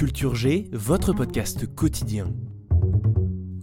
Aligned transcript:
Culture 0.00 0.34
G, 0.34 0.70
votre 0.72 1.12
podcast 1.12 1.66
quotidien. 1.74 2.32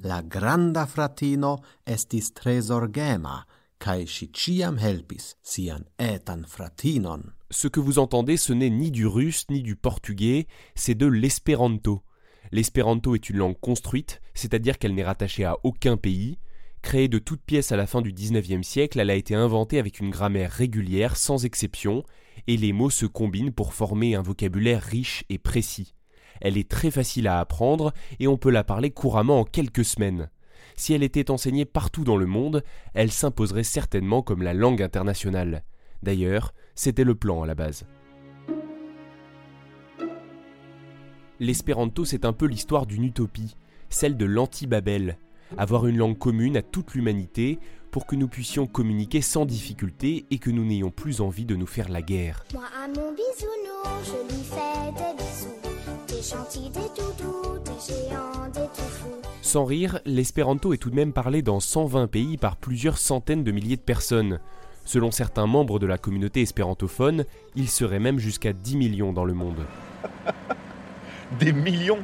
La 0.04 0.22
granda 0.22 0.86
fratino 0.86 1.55
estis 1.90 2.30
tre 2.38 2.59
zorgema, 2.62 3.40
kai 3.82 4.05
si 4.05 4.28
ciam 4.30 4.78
helpis 4.78 5.31
sian 5.42 5.81
etan 5.98 6.44
fratinon. 6.45 7.23
Ce 7.50 7.68
que 7.68 7.80
vous 7.80 7.98
entendez, 7.98 8.38
ce 8.38 8.54
n'est 8.54 8.70
ni 8.70 8.92
du 8.92 9.08
russe 9.08 9.45
ni 9.50 9.64
du 9.64 9.76
portugais, 9.76 10.45
c'est 10.76 10.94
de 10.94 11.08
l'espéranto. 11.08 12.04
L'espéranto 12.52 13.16
est 13.16 13.31
une 13.31 13.38
langue 13.38 13.59
construite, 13.59 14.22
c'est-à-dire 14.36 14.78
qu'elle 14.78 14.94
n'est 14.94 15.04
rattachée 15.04 15.44
à 15.44 15.58
aucun 15.64 15.98
pays. 15.98 16.38
Créée 16.84 17.08
de 17.08 17.17
toutes 17.17 17.42
pièces 17.42 17.72
à 17.72 17.78
la 17.78 17.88
fin 17.88 18.04
du 18.04 18.14
XIXe 18.14 18.62
siècle, 18.62 19.00
elle 19.00 19.09
a 19.09 19.16
été 19.16 19.34
inventée 19.34 19.80
avec 19.80 20.00
une 20.00 20.12
grammaire 20.12 20.52
régulière, 20.52 21.17
sans 21.17 21.45
exception, 21.45 22.04
et 22.45 22.58
les 22.58 22.73
mots 22.73 22.92
se 22.92 23.08
combinent 23.08 23.52
pour 23.52 23.73
former 23.73 24.14
un 24.14 24.22
vocabulaire 24.22 24.83
riche 24.83 25.23
et 25.30 25.39
précis. 25.39 25.95
Elle 26.41 26.57
est 26.57 26.69
très 26.69 26.91
facile 26.91 27.27
à 27.27 27.39
apprendre 27.39 27.93
et 28.19 28.27
on 28.27 28.38
peut 28.38 28.49
la 28.49 28.63
parler 28.63 28.91
couramment 28.91 29.39
en 29.39 29.43
quelques 29.43 29.85
semaines. 29.85 30.30
Si 30.75 30.93
elle 30.93 31.03
était 31.03 31.31
enseignée 31.31 31.66
partout 31.66 32.03
dans 32.03 32.17
le 32.17 32.27
monde, 32.27 32.63
elle 32.93 33.11
s'imposerait 33.11 33.63
certainement 33.63 34.21
comme 34.21 34.43
la 34.43 34.53
langue 34.53 34.81
internationale. 34.81 35.63
D'ailleurs, 36.03 36.53
c'était 36.75 37.03
le 37.03 37.15
plan 37.15 37.41
à 37.41 37.47
la 37.47 37.55
base. 37.55 37.85
L'espéranto, 41.39 42.05
c'est 42.05 42.25
un 42.25 42.33
peu 42.33 42.45
l'histoire 42.45 42.85
d'une 42.85 43.03
utopie, 43.03 43.55
celle 43.89 44.17
de 44.17 44.25
l'anti-Babel. 44.25 45.17
Avoir 45.58 45.88
une 45.88 45.97
langue 45.97 46.17
commune 46.17 46.58
à 46.58 46.61
toute 46.61 46.93
l'humanité 46.93 47.59
pour 47.91 48.05
que 48.05 48.15
nous 48.15 48.27
puissions 48.27 48.67
communiquer 48.67 49.21
sans 49.21 49.45
difficulté 49.45 50.25
et 50.30 50.39
que 50.39 50.49
nous 50.49 50.65
n'ayons 50.65 50.91
plus 50.91 51.21
envie 51.21 51.45
de 51.45 51.55
nous 51.55 51.67
faire 51.67 51.89
la 51.89 52.02
guerre. 52.02 52.43
Moi 52.53 52.63
mon 52.95 53.15
je 54.03 54.35
lui 54.35 54.43
fais 54.43 54.91
des 54.91 55.23
bisous. 55.23 55.67
Des 56.18 56.23
gentils, 56.23 56.72
des 56.72 56.80
doudous, 57.00 57.60
des 57.64 57.94
géants, 57.94 58.48
des 58.52 58.68
tout 58.76 58.90
fous. 58.90 59.22
Sans 59.44 59.66
rire, 59.66 60.00
l'espéranto 60.04 60.73
est 60.73 60.78
tout 60.78 60.90
de 60.90 60.96
même 60.96 61.14
parlé 61.14 61.44
dans 61.44 61.60
120 61.60 62.08
pays 62.08 62.38
par 62.38 62.56
plusieurs 62.56 62.98
centaines 62.98 63.44
de 63.44 63.52
milliers 63.52 63.76
de 63.76 63.82
personnes. 63.82 64.40
Selon 64.84 65.12
certains 65.12 65.45
membres 65.45 65.78
de 65.78 65.86
la 65.86 66.00
communauté 66.00 66.42
espérantophone, 66.42 67.26
il 67.56 67.70
serait 67.70 68.00
même 68.00 68.18
jusqu'à 68.18 68.52
10 68.52 68.78
millions 68.78 69.14
dans 69.14 69.26
le 69.26 69.36
monde. 69.36 69.64
Des 71.40 71.54
millions 71.54 72.00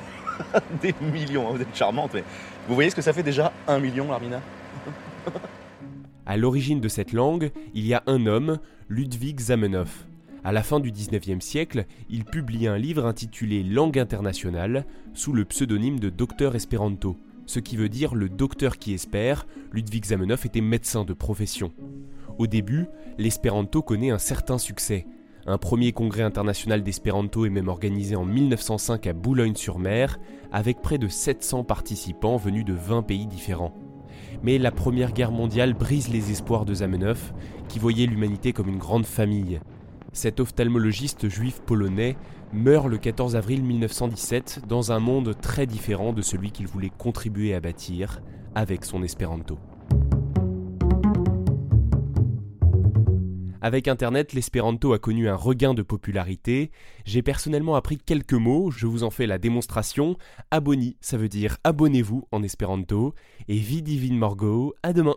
Des 0.80 0.94
millions, 1.02 1.46
hein, 1.46 1.52
vous 1.56 1.60
êtes 1.60 1.76
charmante, 1.76 2.12
mais 2.14 2.24
vous 2.66 2.74
voyez 2.74 2.88
ce 2.88 2.96
que 2.96 3.02
ça 3.02 3.12
fait 3.12 3.22
déjà 3.22 3.52
un 3.68 3.80
million, 3.80 4.10
Armina 4.10 4.40
À 6.24 6.38
l'origine 6.38 6.80
de 6.80 6.88
cette 6.88 7.12
langue, 7.12 7.50
il 7.74 7.86
y 7.86 7.92
a 7.92 8.02
un 8.06 8.24
homme, 8.24 8.60
Ludwig 8.88 9.40
Zamenhof. 9.40 10.06
À 10.44 10.52
la 10.52 10.62
fin 10.62 10.80
du 10.80 10.92
XIXe 10.92 11.44
siècle, 11.44 11.86
il 12.08 12.24
publie 12.24 12.66
un 12.66 12.78
livre 12.78 13.04
intitulé 13.06 13.62
Langue 13.62 13.98
internationale 13.98 14.84
sous 15.14 15.32
le 15.32 15.44
pseudonyme 15.44 15.98
de 15.98 16.10
Docteur 16.10 16.54
Espéranto, 16.54 17.16
ce 17.46 17.60
qui 17.60 17.76
veut 17.76 17.88
dire 17.88 18.14
le 18.14 18.28
docteur 18.28 18.78
qui 18.78 18.92
espère. 18.92 19.46
Ludwig 19.72 20.04
Zamenhof 20.04 20.46
était 20.46 20.60
médecin 20.60 21.04
de 21.04 21.12
profession. 21.12 21.72
Au 22.38 22.46
début, 22.46 22.86
l'espéranto 23.18 23.82
connaît 23.82 24.10
un 24.10 24.18
certain 24.18 24.58
succès. 24.58 25.06
Un 25.46 25.58
premier 25.58 25.92
congrès 25.92 26.22
international 26.22 26.82
d'espéranto 26.82 27.46
est 27.46 27.50
même 27.50 27.68
organisé 27.68 28.16
en 28.16 28.24
1905 28.24 29.06
à 29.06 29.12
Boulogne-sur-Mer, 29.12 30.18
avec 30.50 30.82
près 30.82 30.98
de 30.98 31.06
700 31.06 31.62
participants 31.62 32.36
venus 32.36 32.64
de 32.64 32.74
20 32.74 33.02
pays 33.02 33.26
différents. 33.26 33.72
Mais 34.42 34.58
la 34.58 34.72
Première 34.72 35.12
Guerre 35.12 35.30
mondiale 35.30 35.74
brise 35.74 36.08
les 36.08 36.32
espoirs 36.32 36.64
de 36.64 36.74
Zamenhof, 36.74 37.32
qui 37.68 37.78
voyait 37.78 38.06
l'humanité 38.06 38.52
comme 38.52 38.68
une 38.68 38.78
grande 38.78 39.06
famille. 39.06 39.60
Cet 40.16 40.40
ophtalmologiste 40.40 41.28
juif 41.28 41.60
polonais 41.60 42.16
meurt 42.50 42.88
le 42.88 42.96
14 42.96 43.36
avril 43.36 43.62
1917 43.62 44.62
dans 44.66 44.90
un 44.90 44.98
monde 44.98 45.36
très 45.42 45.66
différent 45.66 46.14
de 46.14 46.22
celui 46.22 46.52
qu'il 46.52 46.66
voulait 46.66 46.90
contribuer 46.96 47.54
à 47.54 47.60
bâtir 47.60 48.22
avec 48.54 48.86
son 48.86 49.02
espéranto. 49.02 49.58
Avec 53.60 53.88
Internet, 53.88 54.32
l'espéranto 54.32 54.94
a 54.94 54.98
connu 54.98 55.28
un 55.28 55.34
regain 55.34 55.74
de 55.74 55.82
popularité. 55.82 56.70
J'ai 57.04 57.20
personnellement 57.20 57.74
appris 57.74 57.98
quelques 57.98 58.32
mots, 58.32 58.70
je 58.70 58.86
vous 58.86 59.02
en 59.02 59.10
fais 59.10 59.26
la 59.26 59.36
démonstration. 59.36 60.16
Abonni, 60.50 60.96
ça 61.02 61.18
veut 61.18 61.28
dire 61.28 61.58
abonnez-vous 61.62 62.26
en 62.32 62.42
espéranto. 62.42 63.14
Et 63.48 63.58
Vidivin 63.58 64.14
Morgo, 64.14 64.74
à 64.82 64.94
demain. 64.94 65.16